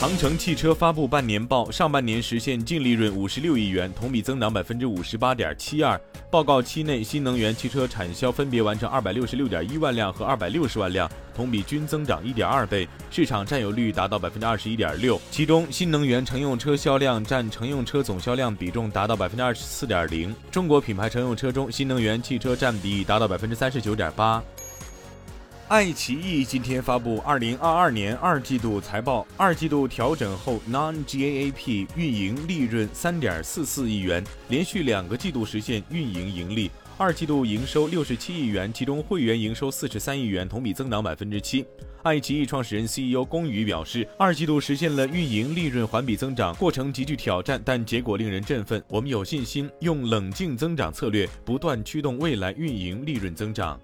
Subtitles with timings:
[0.00, 6.00] 长城汽车发布半年报，上半年实现净利润五十六亿元，同比增长百分之五十八点七二。
[6.30, 15.20] 报告期内，新能源汽车产销分别完成二百六十六点一万辆和二百六十万辆，同比均增长一点二倍，市场占有率达到百分之二十一点六。
[15.30, 20.34] 其中，新能源乘用车销量占乘用车总销量比重达到百分之二十四点零。
[20.50, 24.42] 中国品牌乘用车中，新能源汽车占比达到百分之三十九点八。
[25.70, 36.68] 爱奇艺今天发布二零二二年二季度财报，二季度调整后 non-GAAP 运营利润三点四四亿元，连续两个季度实现运营盈利。
[36.98, 41.64] 二季度营收六十七亿元，其中会员营收四十三亿元，同比增长百分之七。
[42.02, 48.82] 爱奇艺创始人 CEO 龚宇表示，二季度实现了运营利润环比增长，过程极具挑战，但结果令人振奋。
[48.88, 53.80] 我们有信心用冷静增长策略，不断驱动未来运营利润增长。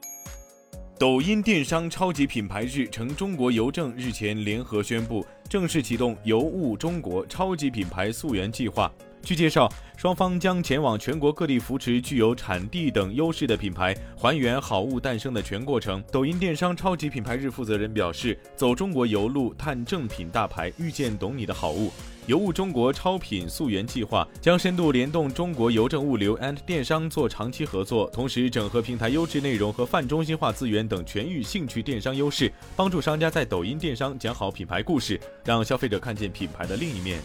[0.98, 8.90] 抖音电商超级品牌日成，中国邮政日前联合宣布，正式启动邮物中国超级品牌溯源计划。
[9.26, 16.00] 据介绍，双方将前往全国各地扶持具有产地等优势的品牌，还原好物诞生的全过程。
[16.12, 21.90] 抖音电商超级品牌日负责人表示：“走中国邮路，探正品大牌，遇见懂你的好物。”
[22.26, 37.18] 邮物中国超品溯源计划将深度联动中国邮政物流 and 电商做长期合作，同时整合平台优质内容和泛中心化资源等全域兴趣电商优势，帮助商家在抖音电商讲好品牌故事，让消费者看见品牌的另一面。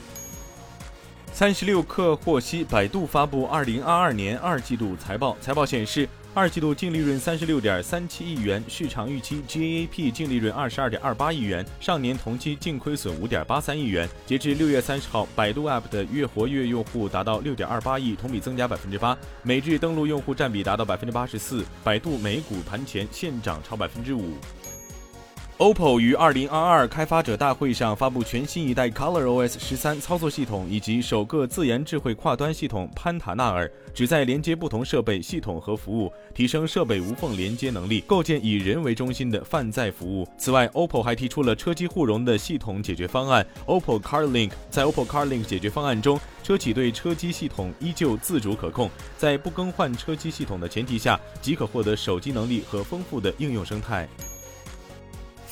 [1.34, 6.08] 三十六氪获悉，百度发布二零二二年二季度财报，财报显示。
[6.34, 14.08] 二季度净利润三十六点三七亿元，市场预期 GAAP 净利润二十二点二八亿元，上年同期净亏损五点八三亿元。
[14.26, 21.66] 截至六月三十号，百度 App 的月活跃用户达到六点二八亿，同比增加百分之八，每日登录用户占比达到百分之八十四。
[21.84, 24.36] 百度美股盘前现涨超百分之五。
[25.62, 40.28] OPPO 于二零二二开发者大会上发布全新一代 ColorOS 十三操作系统以及首个自研智慧跨端系统潘塔纳尔，旨在连接不同设备、系统和服务，提升设备无缝连接能力，构建以人为中心的泛在服务。
[40.36, 44.50] 此外，OPPO 还提出了车机互融的系统解决方案 OPPO CarLink。
[44.72, 54.10] 在 OPPO CarLink 解决方案中，车企对车机系统依旧自主可控，在不更换车机系统的前提下，即可获得手机能力和丰富的应用生态。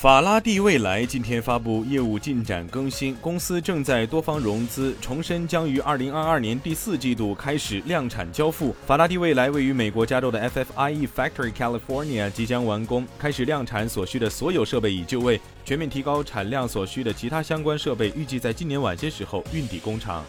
[0.01, 8.73] 法拉第未来今天发布业务进展更新，公司正在多方融资，重申将于二零二二年第四季度开始量产交付。
[8.87, 20.23] 法拉第未来位于美国加州的 FFIE Factory California 即将完工，开始量产所需的所有设备已就位，全面提高产量所需的其他相关设备预计在今年晚些时候运抵工厂。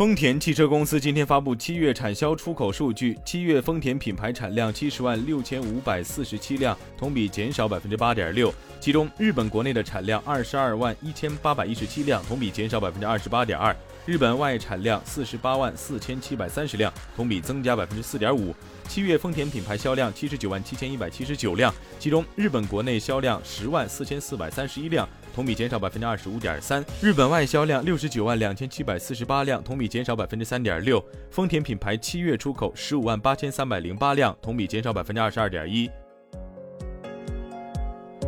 [0.00, 8.50] 丰田汽车公司今天发布七月产销出口数据，七月丰田品牌产量七十万六千五百四十七辆，同比减少百分之八点六。
[8.80, 18.54] 其中，日本国内的产量二十二万一千八百一十七辆，同比减少百分之二十八点二；日本外产量四十八万四千七百三十辆，同比增加百分之四点五。
[18.88, 25.06] 七月丰田品牌销量七十九万七千一百七十九辆，其中日本国内销量十万四千四百三十一辆。
[25.32, 31.04] 同比减少百分之二十五点三，日本外销量六十九万两千七百四十八辆，同比减少百分之三点六。
[31.30, 35.90] 丰田品牌七月出口十五万八千三百零八辆，同比减少百分之二十二点一。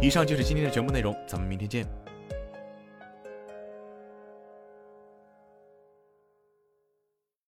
[0.00, 1.86] 以上就是今天的全部内容，咱们明天见。